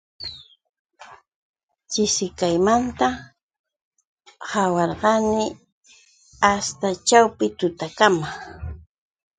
Chishikaymanta 1.91 3.07
awarqani 4.63 5.43
asta 6.51 6.87
ćhawpi 7.07 7.45
tutakama. 7.57 8.29